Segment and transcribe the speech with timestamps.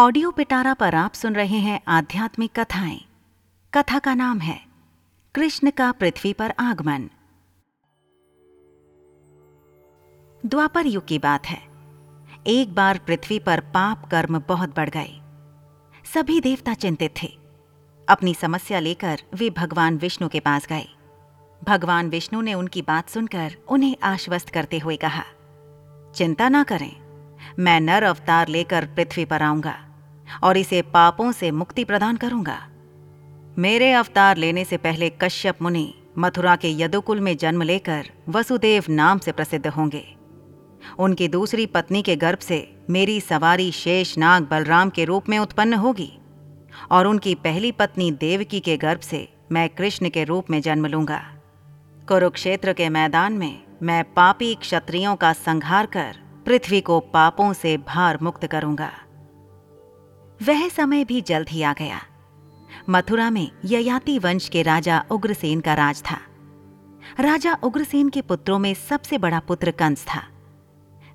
[0.00, 3.00] Audio पिटारा पर आप सुन रहे हैं आध्यात्मिक कथाएँ।
[3.74, 4.60] कथा का नाम है,
[5.34, 7.08] कृष्ण का पृथ्वी पर आगमन।
[10.46, 11.58] द्वापर युग की बात है।
[12.46, 15.20] एक बार पृथ्वी पर पाप कर्म बहुत बढ़ गए।
[16.14, 17.38] सभी देवता चिंतित थे।
[18.08, 20.88] अपनी समस्या लेकर वे भगवान विष्णु के पास गए।
[21.64, 25.24] भगवान विष्णु ने उनकी बात सुनकर उन्हें आश्वस्त करते हुए कहा,
[26.14, 26.96] चिंता ना करें,
[27.58, 29.86] मैं नर अवतार लेकर पृथ्वी पर आऊँगा।
[30.42, 32.58] और इसे पापों से मुक्ति प्रदान करूँगा।
[33.58, 39.18] मेरे अवतार लेने से पहले कश्यप मुनि मथुरा के यदुकुल में जन्म लेकर वसुदेव नाम
[39.18, 40.04] से प्रसिद्ध होंगे।
[40.98, 42.58] उनकी दूसरी पत्नी के गर्भ से
[42.90, 46.12] मेरी सवारी शेष नाग बलराम के रूप में उत्पन्न होगी
[46.90, 51.20] और उनकी पहली पत्नी देवकी के गर्भ से मैं कृष्ण के रूप में जन्म लूँगा।
[52.08, 56.16] कुरुक्षेत्र के मैदान में मैं पापी क्षत्रियों का संहार कर
[56.46, 58.90] पृथ्वी को पापों से भार मुक्त करूँगा।
[60.42, 62.00] वह समय भी जल्द ही आ गया।
[62.90, 66.18] मथुरा में ययाति वंश के राजा उग्रसेन का राज था।
[67.20, 70.22] राजा उग्रसेन के पुत्रों में सबसे बड़ा पुत्र कंस था।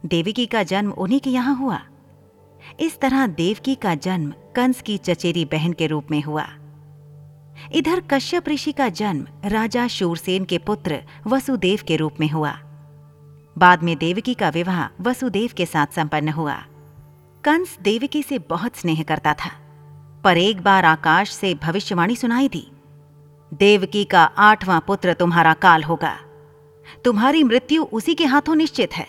[0.05, 1.81] देवकी का जन्म उन्हीं के यहाँ हुआ।
[2.79, 6.47] इस तरह देवकी का जन्म कंस की चचेरी बहन के रूप में हुआ।
[7.71, 12.51] इधर कश्यप ऋषि का जन्म राजा शूरसेन के पुत्र वसुदेव के रूप में हुआ।
[13.57, 16.65] बाद में देवकी का विवाह वसुदेव के साथ संपन्न हुआ।
[17.45, 19.49] कंस देवकी से बहुत स्नेह करता था,
[20.23, 22.71] पर एक बार आकाश से भविष्यवाणी सुनाई दी।
[23.53, 26.17] देवकी का आठवां पुत्र तुम्हारा काल होगा।
[27.05, 29.07] तुम्हारी मृत्यु उसी के हाथों निश्चित है।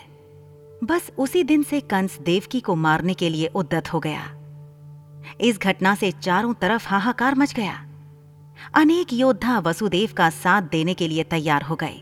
[0.83, 4.35] बस उसी दिन से कंस देवकी को मारने के लिए उद्दत हो गया।
[5.41, 7.85] इस घटना से चारों तरफ़ हाहाकार मच गया।
[8.73, 12.01] अनेक योद्धा वसुदेव का साथ देने के लिए तैयार हो गए।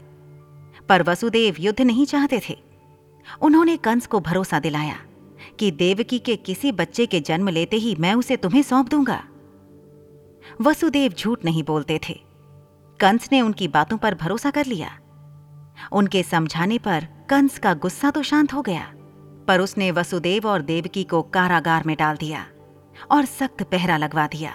[0.90, 2.64] पर वसुदेव युद्ध नहीं चाहते थे।
[3.42, 4.96] उन्होंने कंस को भरोसा दिलाया।
[5.60, 9.24] कि देवकी के किसी बच्चे के जन्म लेते ही मैं उसे तुम्हें सौंप दूँगा।
[10.62, 12.20] वसुदेव झूठ नहीं बोलते थे।
[13.00, 14.98] कंस ने उनकी बातों पर भरोसा कर लिया।
[15.92, 18.92] उनके समझाने पर कंस का गुस्सा तो शांत हो गया,
[19.48, 22.46] पर उसने वसुदेव और देवकी को कारागार में डाल दिया
[23.12, 24.54] और सख्त पहरा लगवा दिया।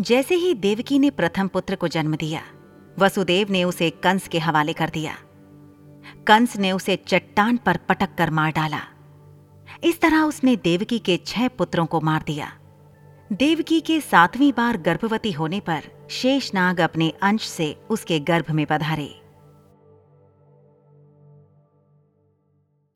[0.00, 2.42] जैसे ही देवकी ने प्रथम पुत्र को जन्म दिया,
[2.98, 5.16] वसुदेव ने उसे कंस के हवाले कर दिया।
[6.26, 8.80] कंस ने उसे चट्टान पर पटक कर मार डाला।
[9.84, 12.52] इस तरह उसने देवकी के छह पुत्रों को मार दिया।
[13.32, 19.08] देवकी के सातवीं बार गर्भवती होने पर शेषनाग अपने अंश से उसके गर्भ में पधारे।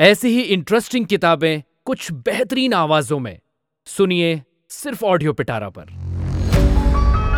[0.01, 3.39] ऐसी ही इंटरेस्टिंग किताबें कुछ बेहतरीन आवाजों में।
[3.87, 5.93] सुनिए सिर्फ़ ऑडियो पिटारा पर।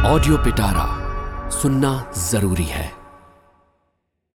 [0.06, 3.05] ऑडियो पिटारा सुनना ज़रूरी है।